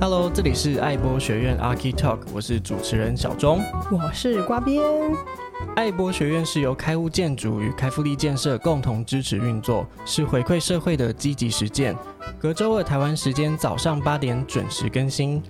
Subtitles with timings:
[0.00, 4.82] Hello，这里是爱播学院 Archi Talk，我是主持人小钟，我是瓜边。
[5.76, 11.96] 爱播学院是由开物建筑与开复利建设共同支持运作，是回馈社会的积极实践。
[12.38, 15.42] 隔周二台湾时间早上八点准时更新。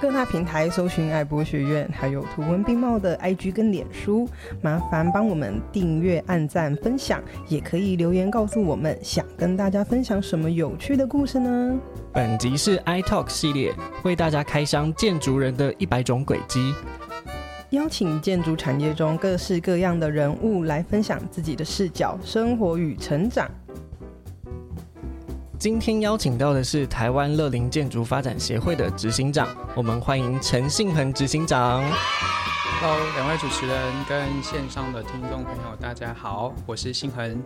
[0.00, 4.28] 各大平台搜寻爱博学院，还有图文并茂的 IG 跟脸书，
[4.62, 11.76] 麻烦帮我们订阅、按赞、分享，也可以留言告诉我们想跟大家分享什么有趣的故事呢？
[12.12, 13.74] 本集是 iTalk 系列，
[14.04, 16.72] 为大家开箱建筑人的一百种轨迹，
[17.70, 23.50] 邀请建筑产业中各式各样的人物来分享自己的视角、生活与成长。
[25.58, 31.82] 今天邀请到的是台湾乐龄建筑发展协会的执行长，我们欢迎陈信恒执行长。
[32.80, 33.76] Hello，两位主持人
[34.08, 37.42] 跟线上的听众朋友，大家好，我是信恒。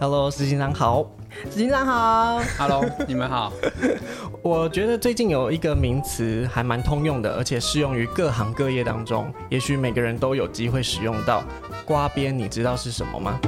[0.00, 1.06] Hello，执行长好。
[1.48, 2.40] 执行长好。
[2.58, 3.52] Hello， 你们好。
[4.42, 11.44] 我觉得最近有一个名词还蛮通用的，而且适用于各行各业当中，也许每个人都有机会使用到。
[11.88, 13.40] 呱编，你知道是什么吗？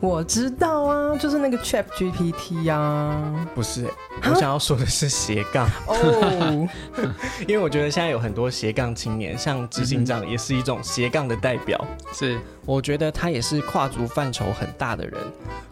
[0.00, 3.48] 我知道啊，就是那个 Chat GPT 啊。
[3.54, 3.88] 不是，
[4.28, 6.68] 我想要说的是斜杠哦，
[7.46, 11.82] 因为我觉得现在有很多斜杠青年，像执行长也是一种斜杠的代表。
[12.12, 15.14] 是，我觉得他也是跨足范畴很大的人，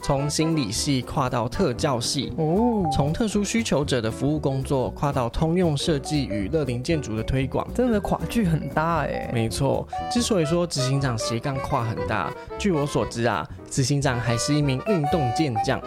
[0.01, 9.31] 从心理系跨到特教系，哦，从特殊需求者的服务工作跨到通用设计与乐龄建筑的推广，真的跨距很大哎。
[9.35, 12.12] 没错，之所以说执行长斜杠跨很大，
[12.59, 15.81] 据我所知啊，执行长还是一名运动健将，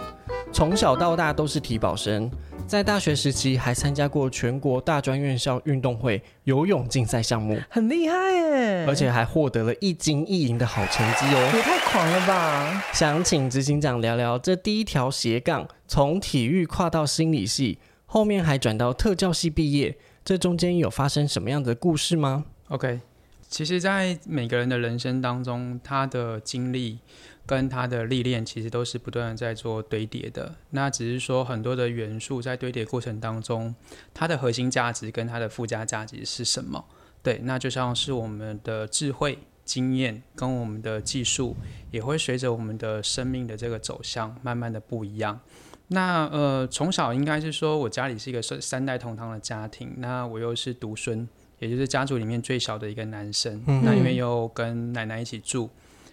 [0.51, 2.29] 从小到大都是体保生，
[2.67, 12.83] 在大学时期还参加过全国大专院校运动会游泳竞赛项目，很厉害耶，而且还获得了一金一银的好成绩哦，也太狂了吧！
[12.93, 22.99] 想请执行长聊聊这第一条斜杠，从体育跨到心理系，后面还转到特教系毕业，这中间有发生什么样的故事吗？OK。
[23.47, 26.99] 其实，在每个人的人生当中，他的经历
[27.45, 30.55] 跟他的历练，其实都是不断的在做堆叠的。
[30.71, 33.73] 那只是说，很多的元素在堆叠过程当中，
[34.13, 36.83] 它的核心价值跟它的附加价值是什么？
[37.23, 41.55] 对，那就像是我们的智慧、经验跟我们的技术，
[41.91, 45.39] 也会随着我们的生命的这个走向，慢慢的不一样。
[45.87, 51.27] 那呃，从小应该是说我家里是一个三代同堂的家庭，那我又是独孙。
[51.59, 55.69] 也就是家族里面最小的一个男生，嗯、那因为又跟奶奶一起住，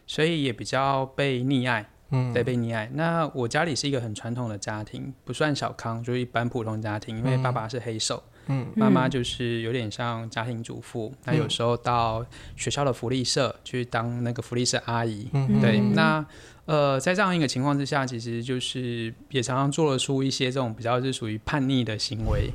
[0.06, 2.90] 所以也比较被溺爱，嗯，对，被溺爱。
[2.94, 7.18] 那我家里是一个很传统的家庭，不算小康，就是一般普通家庭。
[7.18, 12.24] 因为爸爸是黑手，嗯，妈妈就是有点像家庭主妇，那、嗯、有时候到
[12.56, 15.80] 学校的福利社去当那个福利社阿姨，嗯，对。
[15.94, 16.24] 那
[16.66, 22.52] 呃，在这样一个情况之下，其实就是也常常做了出一些这种比较是属于叛逆的行为。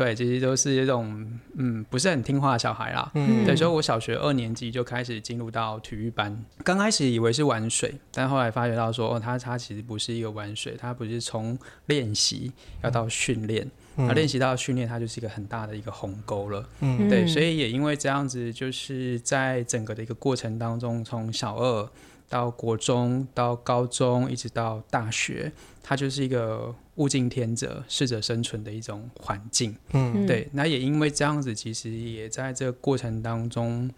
[0.00, 3.10] 对，其实都是一种嗯，不是很听话的小孩啦。
[3.14, 6.42] 嗯，对，所以我小学二年级就开始进入到体育班。
[6.64, 12.50] 刚开始以为是玩水，但后来发觉到说，哦，他他其实不是一个玩水，他不是从练习
[12.82, 16.66] 要到训练，嗯、那练习到训练，它就是一个很大的一个鸿沟了。
[16.80, 21.86] 嗯，对，所以也因为这样子，就是在整个的一个过程当中，从小二。
[22.30, 25.50] 到国中，到高中，一直到大学，
[25.82, 29.74] 它就是一个物竞天择、适者生存的一种环境。
[29.92, 30.46] 嗯，对。
[30.52, 33.90] 那也因为这样子，其实也在这个过程当中，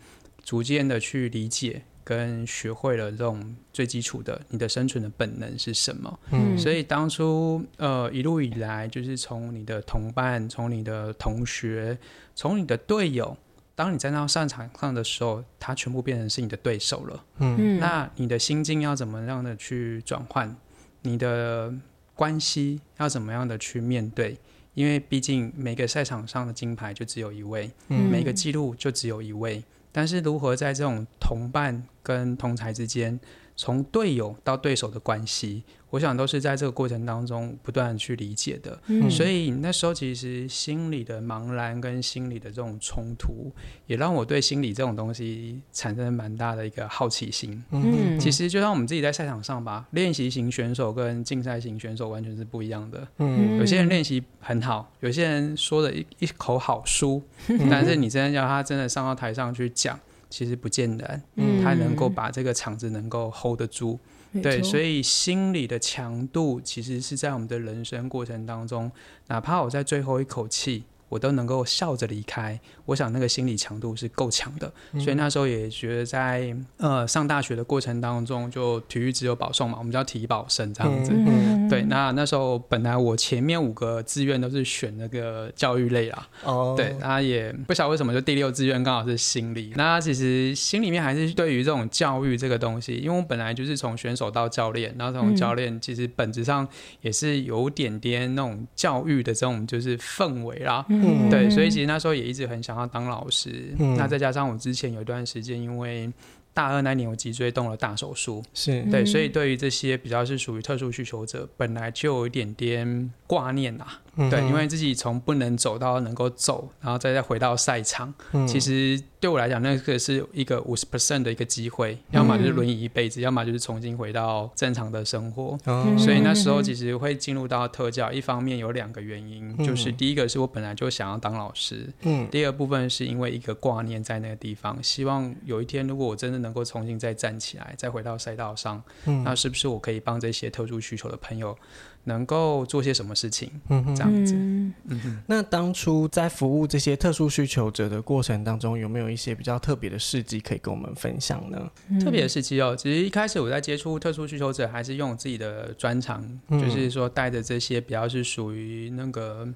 [0.44, 6.20] 逐渐的去理解跟学会了这种最基础的你的生存的本能是什么。
[6.30, 11.98] 嗯，所以当初呃一路以来，就是从你的同伴，从你的同学，
[12.36, 13.36] 从你的队友。
[13.74, 17.24] 当你在那战场上的时候，他全部变成是你的对手了。
[17.38, 20.54] 嗯，那你的心境要怎么样的去转换？
[21.00, 21.72] 你的
[22.14, 24.36] 关系要怎么样的去面对？
[24.74, 29.62] 因为毕竟每个赛场上的金牌就只有一位，嗯，每个记录就只有一位。
[29.90, 33.20] 但是如何在这种同伴跟同才之间，
[33.56, 38.78] 从队友到对手的关系，我想都是在这个过程当中不断去理解的。
[38.86, 43.52] 嗯，所以那时候其实心里的茫然跟心里的这种冲突，
[43.86, 47.62] 也让我对心理这种东西产生蛮大的一个好奇心。
[47.70, 53.06] 嗯，其实就像我们自己在赛场上吧，练习型选手跟竞赛型选手完全是不一样的。
[53.18, 57.22] 嗯，有些人练习很好，有些人说的一一口好书，
[57.70, 60.00] 但是你真的要他真的上到台上去讲。
[60.32, 63.98] 其实不见得，嗯，他能够把这个场子能够 hold 得住，
[64.32, 68.90] 嗯、对，所以心理的强度其实是在我们的人生过程当中，
[69.26, 70.84] 哪怕我在最后一口气。
[71.12, 89.74] 我都能够笑着离开，我想那个心理强度是够强的，嗯、所以那时候也觉得在呃上大学的过程当中，就体育只有保送嘛，我们叫体保生这样子，嗯、对，那那时候本来我前面五个志愿都是选那个教育类啦，哦，对，那也不晓得为什么就第六志愿刚好是心理。
[89.76, 96.66] 那其实心里面还是对于这种教育这个东西，因为我本来就是从选手到教练，然后从教练其实本质上
[97.02, 103.74] 也是有点点那种教育的这种就是氛围啦，嗯，对，所以其实那时候也一直很想要当老师。
[103.78, 106.12] 嗯，那再加上我之前有一段时间因为。
[106.54, 113.86] 大二那年，我脊椎动了大手术，是对，所以对于这些比较是属于特殊需求者，本来就有一点点挂念呐。
[114.16, 125.58] 嗯、对，因为自己从不能走到能够走，然后再再回到赛场，嗯、其实对我来讲，那个是一个五十 percent 的一个机会，嗯、要么就是轮椅一辈子，要么就是重新回到正常的生活。
[125.64, 141.56] 嗯、所以那时候其实会进入到特教，一方面有两个原因，嗯、就是第一个是我本来就想要当老师，嗯，第二部分是因为一个挂念在那个地方，希望有一天如果我真的能够重新再站起来，再回到赛道上，嗯、那是不是我可以帮这些特殊需求的朋友？
[142.04, 143.50] 能够做些什么事情？
[143.68, 144.34] 这样子。
[144.34, 151.70] 嗯哼，那当初在服务这些特殊需求者的过程当中，有没有一些比较特别的事迹可以跟我们分享呢？
[151.88, 159.48] 嗯、特别的事迹哦，其实一开始我在接触特殊需求者，还是用我自己的专长，嗯、就是说带着这些比较是属于那个。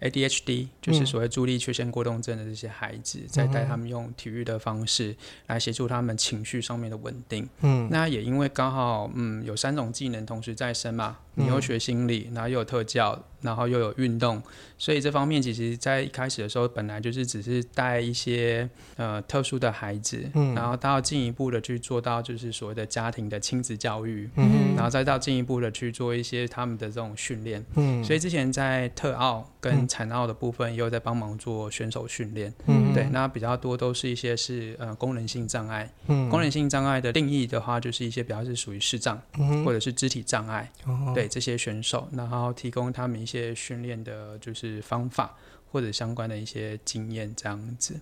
[0.00, 5.16] ADHD 就是所谓注意力缺陷过动症的这些孩子，嗯、在带他们用体育的方式
[5.46, 7.48] 来协助他们情绪上面的稳定。
[7.62, 14.42] 嗯，那也因为刚好嗯有三种技能同时在身嘛，你又学心理，然后又有特教，然后又有运动，
[14.78, 45.36] 所以这方面其实在一开始的时候本来就是只是带一些呃特殊的孩子，嗯，然后到进一步的去做到就是所谓的家庭的亲子教育，嗯，然后再到进一步的去做一些他们的这种训练，嗯，所以之前在特奥跟残奥的部分也有在帮忙做选手训练，嗯，对，那比较多都是一些是呃功能性障碍，嗯，功能性障碍的定义的话，就是一些比较是属于视障，嗯，或者是肢体障碍，嗯，对这些选手，然后提供他们一些些训练的就是方法。
[45.74, 48.00] 或者相关的一些经验这样子。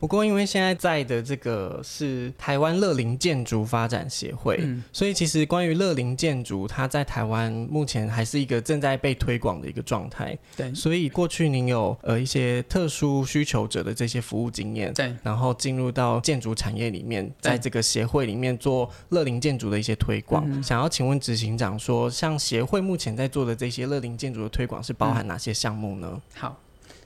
[0.00, 10.36] 不过，因为现在在的这个是台湾乐龄建筑发展协会，嗯、所以其实关于乐龄建筑，它在台湾目前还是一个正在被推广的一个状态。
[10.56, 20.50] 对，所以过去您有呃一些特殊需求者的这些服务经验，对，然后进入到建筑产业里面，在这个协会里面做乐龄建筑的一些推广。
[20.52, 26.08] 对想要请问执行长说，像协会目前在做的这些乐龄建筑的推广，是包含哪些项目呢？
[26.10, 26.58] 嗯、好。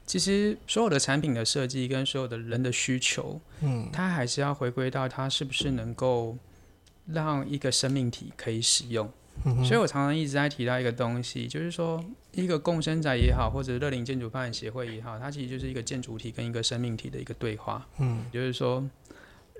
[0.06, 6.38] 其实所有的产品的设计跟所有的人的需求，嗯，它还是要回归到它是不是能够
[7.06, 9.10] 让一个生命体可以使用。
[9.44, 9.64] 嗯。
[9.64, 17.84] 所以我常常一直在提到一个东西，就是说一个共生宅也好，或者乐龄建筑发展协会也好，它其实就是一个建筑体跟一个生命体的一个对话。
[17.98, 18.88] 嗯，就是说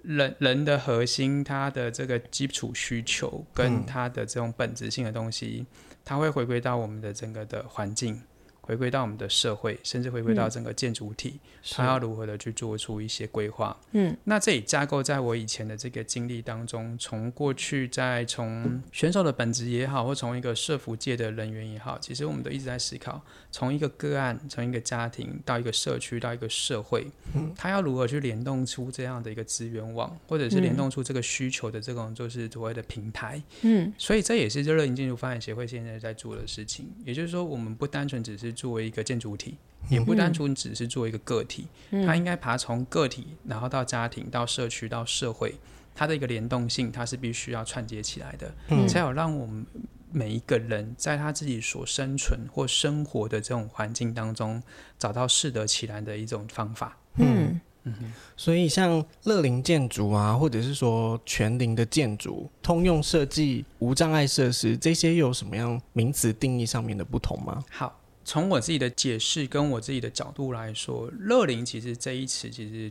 [0.03, 5.67] 人人的核心，它的这个基础需求跟它的这种本质性的东西，
[6.05, 8.23] 它会回归到我们的整个的环境。
[8.67, 11.39] 回归到我们的社会，甚至回归到整个建筑体，
[11.71, 13.75] 它、嗯、要如何的去做出一些规划？
[13.93, 23.23] 嗯，那这里架构在我以前的这个经历当中，从过去在从选手的本质也好，或从一个社服界的人员也好，其实我们都一直在思考，
[23.53, 39.57] 从一个个案，从一个家庭到一个社区到一个社会，嗯，它要如何去联动出这样的一个资源网，或者是联动出这个需求的这种就是所谓的平台，嗯，所以这也是热力建筑发展协会现在在做的事情，也就是说，我们不单纯只是作为一个建筑体，
[39.89, 45.55] 也不单纯只是做一个个体，嗯、它应该爬从个体，然后到家庭，到社区，到社会，
[45.95, 49.65] 它的一个联动性，它是必须要串接起来的，嗯、才有让我们
[50.11, 54.63] 每一个人在他自己所生存或生活的这种环境当中，
[54.99, 56.97] 找到适得其然的一种方法。
[57.19, 67.63] 嗯嗯，所以像乐龄建筑啊，或者是说全龄的建筑、通用设计、无障碍设施，这些有什么样名词定义上面的不同吗？
[67.71, 68.01] 好。
[68.27, 72.91] 从我自己的解释跟我自己的角度来说，乐龄其实这一词其实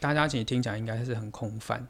[0.00, 1.86] 大家其实听起来应该是很空泛。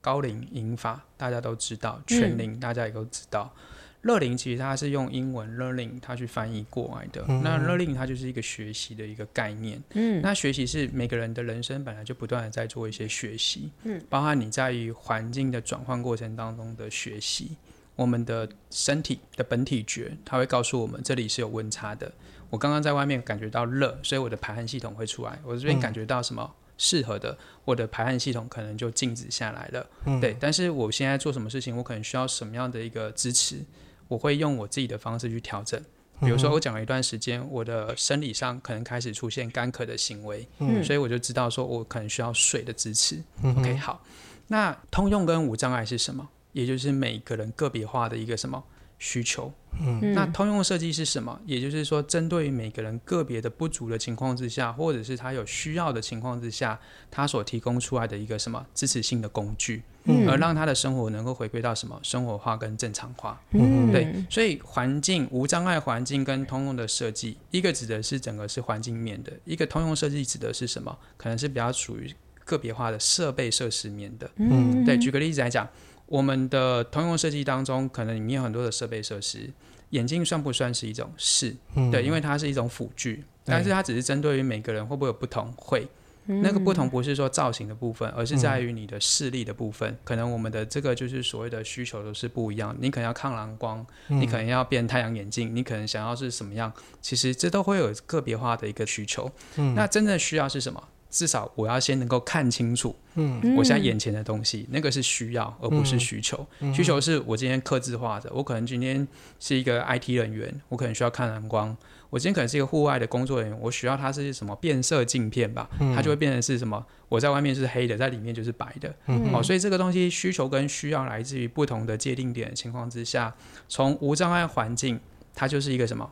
[0.00, 3.54] 高龄银发大家都知道，全龄大家也都知道。
[4.02, 7.24] 乐龄、嗯、其实它是用英文 learning 它去翻译过来的。
[7.28, 9.80] 嗯、那 learning 它就是一个学习的一个概念。
[9.94, 13.70] 嗯，那学习是每个人的人生本来就不断的在做一些学习。
[13.84, 17.56] 嗯，包含你在于环境的转换过程当中的学习。
[17.96, 22.12] 我们的身体的本体觉，它会告诉我们这里是有温差的。
[22.50, 25.38] 我刚刚在外面感觉到热，所以我的排汗系统会出来。
[25.44, 29.86] 我这边感觉到什么适合的，我的排汗系统可能就静止下来了。
[30.06, 33.64] 嗯、对，但是我现在做什么事情，我可能需要什么样的一个支持，
[34.08, 35.80] 我会用我自己的方式去调整。
[36.20, 43.20] 比如说，我讲了一段时间，我的生理上可能开始出现干咳的行为，嗯、所以我就知道说我可能需要水的支持。
[43.42, 44.02] 嗯、OK，好。
[44.46, 46.28] 那通用跟无障碍是什么？
[46.54, 48.64] 也就是每个人个别化的一个什么
[48.98, 49.52] 需求。
[49.84, 51.38] 嗯，那通用设计是什么？
[51.44, 56.78] 也就是说，针对于每个人个别的不足的情况之下，或者是他有需要的情况之下，
[57.10, 63.42] 他所提供出来的一个什么支持性的工具，嗯而让他的生活能够回归到什么生活化跟正常化。
[63.50, 70.96] 嗯，对，所以环境无障碍环境跟通用的设计，一个指的是整个是环境面的，一个通用设计指的是什么？
[71.16, 74.30] 可能是比较属于个别化的设备设施面的。
[74.36, 75.68] 嗯，对，举个例子来讲。
[76.06, 79.50] 我们的通用设计当中，可能里面有很多的设备设施，
[79.90, 81.10] 眼镜算不算是一种？
[81.16, 85.88] 是，嗯、对，因为它是一种辅具，但是它只是针对于每个人会不会有不同，会，
[86.26, 100.82] 嗯、那个不同不是说造型的部分，而是在于你的视力的部分，嗯、可能我们的这个就是所谓的需求都是不一样，你可能要抗蓝光，嗯、你可能要变太阳眼镜，你可能想要是什么样，其实这都会有个别化的一个需求，嗯、那真正需要是什么？
[101.14, 106.44] 至少我要先能够看清楚，嗯，我现在眼前的东西，那个是需要，而不是需求。
[106.58, 109.06] 嗯、需求是我今天刻制化的，我可能今天
[109.38, 111.76] 是一个 IT 人员，我可能需要看蓝光。
[112.10, 116.84] 我今天可能是一个户外的工作人员，我需要它是什么变色镜片吧，它就会变成是什么？
[117.08, 118.92] 我在外面是黑的，在里面就是白的。
[119.06, 123.32] 嗯、哦，所以这个东西需求跟需要来自于不同的界定点的情况之下，
[123.68, 124.98] 从无障碍环境，
[125.32, 126.10] 它就是一个什么？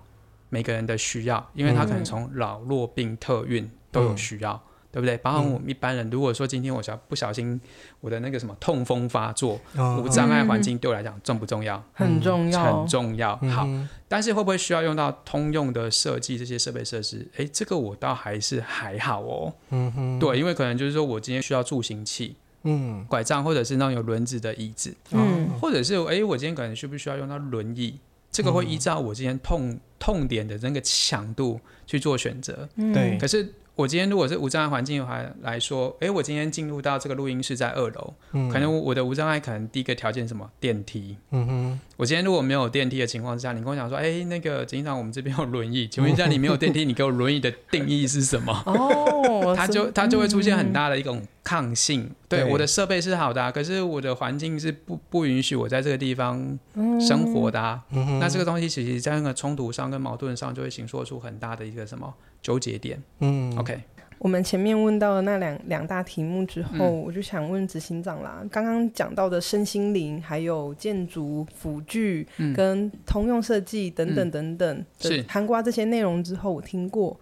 [0.49, 4.63] 每个人的需要，因为它可能从老弱病特孕都有需要。
[4.93, 5.17] 对不对？
[5.17, 7.59] 包括我们一般人，如果说今天我小不小心，
[8.01, 9.59] 我的那个什么痛风发作，
[9.99, 11.83] 无障碍环境对我来讲重不重要？
[11.95, 13.35] 很重要，很重要。
[13.51, 13.67] 好，
[14.07, 17.27] 但是会不会需要用到通用的设计这些设备设施？
[17.39, 19.55] 哎，这个我倒还是还好哦。
[19.71, 27.99] 嗯哼，对，因为可能就是说我今天需要助行器，嗯，拐杖或者是那种有轮子的椅子，嗯，或者是哎，我今天可能需不需要用到轮椅？
[28.31, 32.69] 这个会依照我今天痛痛点的那个强度去做选择。
[32.77, 33.55] 对，可是。
[33.75, 40.49] 我今天如果是无障碍环境的话来说，诶，我今天进入到这个录音室在二楼，嗯、可能我的无障碍可能第一个条件是什么？
[40.61, 48.53] 电梯，嗯哼，我今天如果没有电梯的情况之下，你跟我讲说，诶，那个执行长，我们这边有轮椅，请问一下，你没有电梯，你给我轮椅的定义是什么？
[48.67, 52.03] 哦， 它就它就会出现很大的一种抗性。
[52.03, 56.59] 嗯、对，对我的设备是好的、啊，可是我的环境是不不允许我在这个地方
[57.01, 62.13] 生活的、啊，嗯嗯、那这个东西其实在那个冲突上跟矛盾上就会形塑出很大的一个什么？
[62.43, 63.81] 纠结点，嗯，OK。
[64.19, 68.41] 我们前面问到的那两两大题目之后，嗯、我就想问执行长啦。
[68.51, 77.19] 刚刚讲到的身心灵，还有建筑辅具，跟通用设计等等等等，嗯、是涵盖这些内容之后，我听过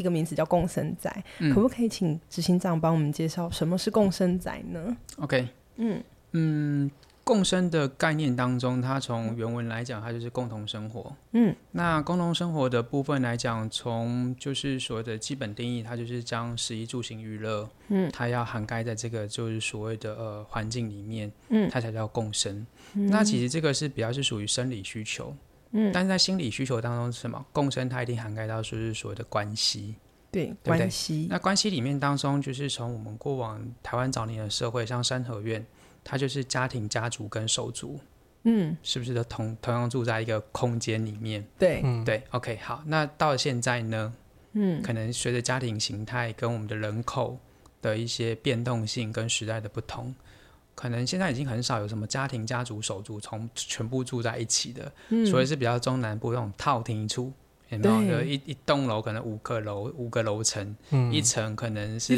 [0.00, 6.02] 一个名词叫共生仔，嗯、可不可以请执行长帮我们介绍什么是共生仔呢？OK，嗯
[6.32, 6.90] 嗯。
[7.22, 11.14] 共生的概念当中，它从原文来讲，它就是共同生活。
[11.30, 22.66] 嗯，那共同生活的部分来讲，从就是所谓的基本定义，它就是将食衣住行娱乐，嗯，它要涵盖在这个就是所谓的呃环境里面，嗯，它才叫共生。
[22.94, 25.32] 嗯，那其实这个是比较是属于生理需求，
[25.72, 27.44] 嗯，但是在心理需求当中是什么？
[27.52, 29.94] 共生它一定涵盖到就是所谓的关系，
[30.30, 31.26] 对，对关系。
[31.30, 35.64] 那关系里面当中，就是从我们过往台湾早年的社会，像三合院。
[36.02, 38.00] 它就是家庭、家族跟手足，
[38.44, 41.46] 嗯，是不是都同同样住在一个空间里面？
[41.58, 42.82] 对，对，OK，好。
[42.86, 44.10] 那到了现在呢？
[44.52, 47.38] 嗯，可能随着家庭形态跟我们的人口
[47.82, 50.14] 的一些变动性跟时代的不同，
[50.80, 57.30] 可能现在已经很少有什么家庭、家族、手足从全部住在一起的，嗯，所以是比较中南部那种套厅出。
[57.68, 58.22] 有没有？
[58.22, 62.16] 一一栋楼可能五个楼，五个楼层，嗯、一层可能是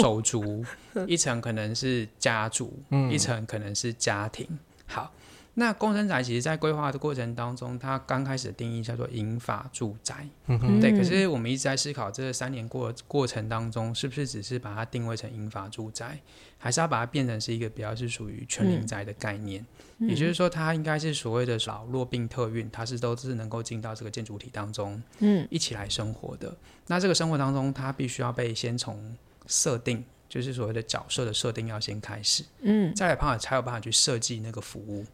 [0.00, 0.64] 手足，
[1.06, 4.48] 一层可能是家族，嗯、一层可能是家庭。
[4.86, 5.10] 好。
[5.54, 10.96] 那共生宅其实，在规划的过程当中，它刚开始的定义叫做银发住宅，嗯、哼对。
[10.96, 16.18] 可是我们一直在思考，这三年过过程当中，是不是只是把它定位成银发住宅，
[16.56, 19.62] 还是要把它变成是一个比较是属于全龄宅的概念？
[19.98, 26.56] 嗯、也就是说，它应该是所谓的老弱病特孕，它是都是能够进到这个建筑体当中，嗯，一起来生活的。
[26.86, 29.14] 那这个生活当中，它必须要被先从
[29.46, 35.04] 设定，就是所谓的角色的设定要先开始，嗯，再来办法才有办法去设计那个服务。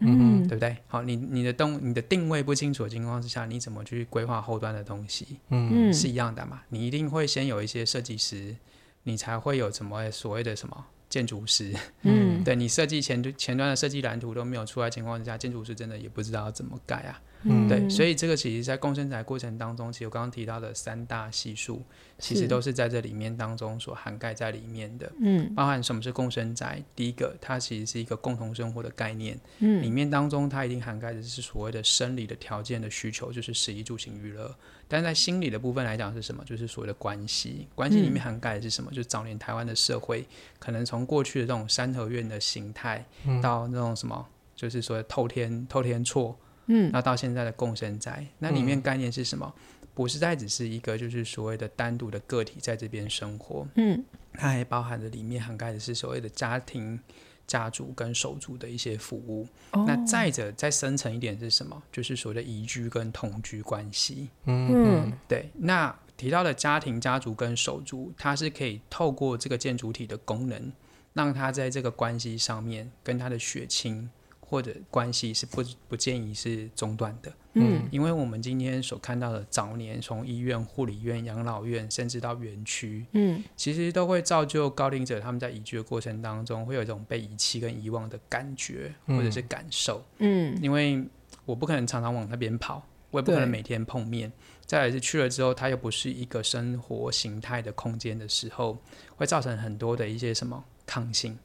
[0.00, 0.76] 嗯，对不对？
[0.88, 5.38] 好，你你的动你的定位不清楚的情况之下，你怎么去规划后端的东西？
[5.50, 6.62] 嗯，是一样的嘛。
[6.68, 8.56] 你一定会先有一些设计师，
[9.04, 11.72] 你才会有什么所谓的什么建筑师。
[12.02, 17.20] 嗯，对你设计前前端的设计蓝图都没有出来情况之下，建筑师真的也不知道怎么改啊。
[17.44, 21.82] 嗯，对，所以这个其实，在共生宅过程当中，其实我刚刚提到的三大系数，
[22.18, 25.12] 其实都是在这里面当中所涵盖在里面的。
[25.20, 26.82] 嗯，包含什么是共生宅？
[26.96, 29.38] 第一个，它其实是一个共同生活的概念。
[29.58, 34.54] 嗯，里面当中它一定涵盖的是所谓的生理的条件的需求，就是食衣住行娱乐。
[34.88, 36.42] 但在心理的部分来讲是什么？
[36.44, 37.68] 就是所谓的关系。
[37.74, 38.90] 关系里面涵盖的是什么？
[38.90, 40.26] 就是早年台湾的社会，
[40.58, 43.04] 可能从过去的这种三合院的形态，
[43.42, 46.34] 到那种什么，就是说透天透天厝。
[46.66, 49.52] 嗯，那到现在的共生宅，那里面概念是什么？
[49.94, 57.00] 不是在只是一个就是所谓的单独的个体在这边生活，嗯，它还包含着里面涵盖的是所谓的家庭。
[57.46, 61.82] 家族跟手足的一些服务，哦、那再者再深层一点是什么？
[61.92, 64.30] 就是所谓的移居跟同居关系。
[64.46, 65.50] 嗯，对。
[65.58, 70.72] 那提到的家庭、家族跟手足，它是可以透过这个建筑体的功能，
[71.12, 74.08] 让它在这个关系上面跟它的血亲。
[74.46, 91.02] 或者关系是不不建议是中断的，嗯，因为我们今天所看到的早年从医院、护理院、养老院，甚至到园区，嗯，其实都会造就高龄者他们在移居的过程当中，会有一种被遗弃跟遗忘的感觉或者是感受，嗯，因为
[91.46, 94.30] 我不可能常常往那边跑，我也不可能每天碰面，
[94.66, 98.78] 再来是去了之后，它又不是一个生活形态的空间的时候，
[99.16, 101.36] 会造成很多的一些什么抗性。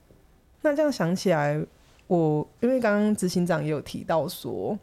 [0.62, 1.66] 那这样想起来。
[2.10, 4.78] 我因为刚刚执行长也有提到说，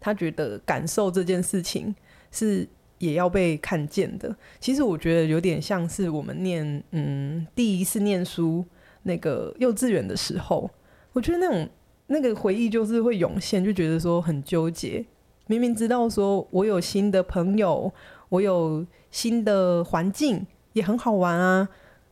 [0.00, 1.94] 他觉得感受这件事情
[2.32, 2.66] 是
[2.96, 4.34] 也要被看见的。
[4.58, 8.64] 其实我觉得有点像是我们念嗯第一次念书
[9.02, 10.70] 那个幼稚园的时候，
[11.12, 11.68] 我觉得那种
[12.06, 15.04] 那个回忆就是会涌现，就觉得说很纠结。
[15.46, 17.92] 明明知道说我有新的朋友，
[18.30, 21.68] 我有新的环境，也很好玩啊。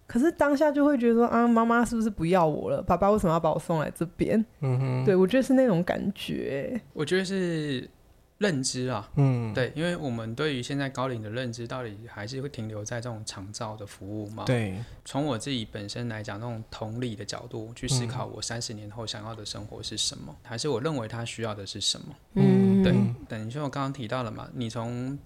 [0.08, 2.82] 可是当下就会觉得说啊，妈妈是不是不要我了？
[2.82, 4.42] 爸爸为什么要把我送来这边？
[4.60, 6.80] 嗯哼，对，我觉得是那种感觉。
[6.94, 7.86] 我觉得是
[8.38, 14.44] 认知啊，嗯，对，因为我们对于现在高龄的认知，到底还是会停留在这种长照的服务嘛？
[14.46, 20.34] 对，从我自己本身来讲，那种同理的角度去思考，我三十年后想要的生活是什么？
[20.34, 22.06] 嗯、还是我认为他需要的是什么？
[22.32, 22.94] 嗯，对。
[23.28, 25.18] 等于说我刚刚提到了嘛，你从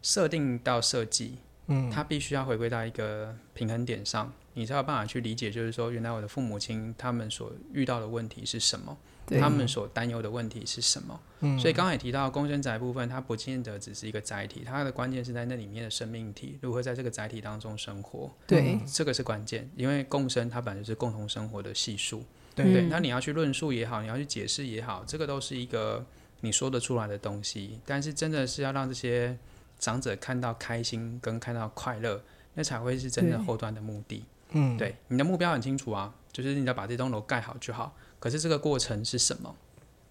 [0.00, 1.36] 设定到设计。
[1.66, 8.96] 嗯，他必须要回归到一个平衡点上，你才有办法去理解，就是说，原来我的父母亲他们所遇到的问题是什么，
[9.40, 11.18] 他们所担忧的问题是什么。
[11.40, 18.30] 嗯，所以刚才也提到共生宅部分，它不见得只是一个载体，它的关键是在那里面的生命体如何在这个载体当中生活。
[18.46, 22.22] 对，嗯，这个是关键，因为共生它本来就是共同生活的系数。
[22.54, 26.04] 对，对，那你要去论述也好，你要去解释也好，这个都是一个
[26.42, 29.38] 你说得出来的东西，但是真的是要让这些。
[29.84, 32.18] 长者看到开心跟看到快乐，
[32.54, 34.24] 那才会是真的后端的目的。
[34.52, 37.94] 嗯，对，你的目标很清楚啊，就是你要把这栋楼盖好就好。
[38.18, 39.54] 可是这个过程是什么？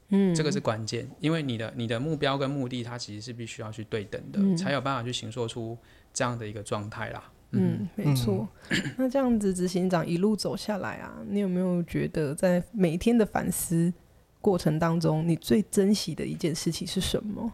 [0.09, 5.75] 嗯，这个是关键，因为你的你的目标跟目的，它其实是必须要去对等的，嗯、才有办法去形塑出
[6.13, 7.31] 这样的一个状态啦。
[7.49, 8.47] 嗯，没错。
[8.69, 13.91] 嗯、那这样子执行长一路走下来啊，你有没有觉得在每天的反思
[14.39, 17.51] 过程当中，你最珍惜的一件事情是什么？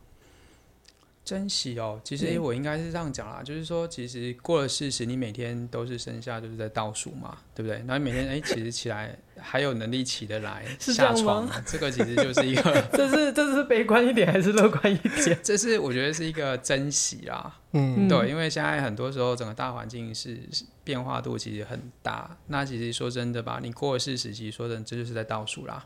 [1.30, 7.78] 珍惜哦，其实我应该是这样讲啦，嗯、就是说，其实过了四十，你每天都是剩下就是在倒数嘛，对不对？
[7.88, 15.38] 然后每天哎，其实起来还有能力起得来 下床，这个其实就是一个， 这是这是悲观一点还是乐观一点？
[15.44, 20.40] 这是我觉得是一个珍惜啦，嗯，对，因为现在很多时候整个大环境是
[20.84, 25.86] 变化度其实很大，那其实说真的吧，你过了四十，其实说真的这就是在倒数啦。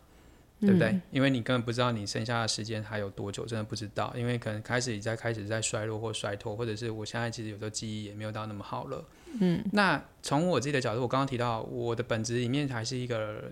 [0.65, 0.89] 对不对？
[0.89, 4.13] 嗯、因为你根本不知道你剩下的时间还有多久，真的不知道。
[4.17, 9.05] 因为可能开始你在开始在衰落或衰脱，或者是我现在其实有时候记忆也没有到那么好了。
[9.39, 13.51] 嗯，那从我自己的角度，我刚刚提到我的本质里面还是一个。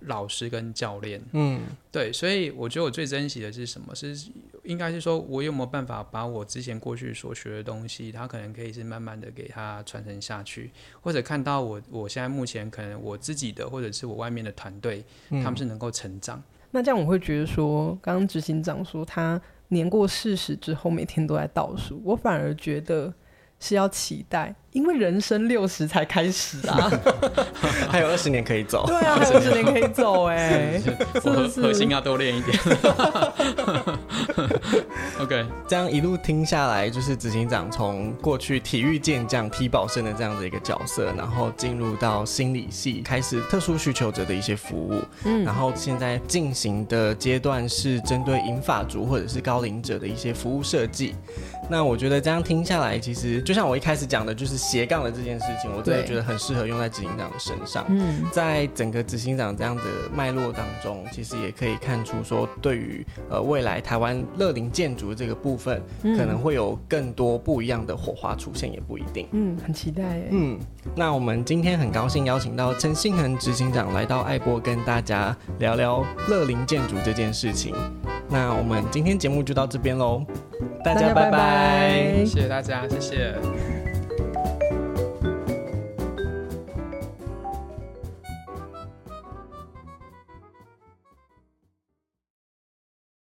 [0.00, 3.94] 老师跟教练，嗯，对，所以我觉得我最珍惜的是什么？
[3.94, 4.30] 是
[4.64, 16.38] 应该是说，我有没有办法把我之前过去所学的东西，他可能可以是慢慢的给他传承下去，或者看到我我现在目前可能我自己的，或者是我外面的团队，他们是能够成长。
[16.38, 16.44] 嗯。
[16.70, 23.12] 那这样我会觉得说，刚刚执行长说他年过四十之后每天都在倒数，我反而觉得。
[23.64, 26.90] 是要期待，因为人生六十才开始啊，
[27.90, 28.86] 还有二十年可以走。
[28.86, 30.80] 对啊，还有二十年可以走哎，
[31.22, 32.58] 核核心要多练一点。
[35.20, 45.00] OK，这样一路听下来，就是执行长从过去体育健将、体保生的这样的一个角色，然后进入到心理系，开始特殊需求者的一些服务。
[45.24, 51.14] 嗯，然后现在进行的阶段是针对银发族或者是高龄者的一些服务设计。
[51.70, 57.84] 那我觉得这样听下来，其实就像我一开始讲的，就是斜杠的这件事情，我真的觉得很适合用在执行长的身上。
[57.88, 59.82] 嗯，在整个执行长这样的
[60.14, 69.26] 脉络当中，其实也可以看出说，对于呃未来台湾乐龄建筑这个部分，嗯、可能会有更多不一样的火花出现，也不一定。
[69.32, 70.28] 嗯，很期待耶。
[70.30, 70.58] 嗯，
[70.94, 77.74] 那我们今天很高兴邀请到陈信恒执行长来到爱播，跟大家聊聊乐龄建筑这件事情。
[78.28, 80.24] 那我们今天节目就到这边喽，
[80.84, 82.24] 大家拜拜。
[82.24, 83.81] 谢谢大家，谢谢。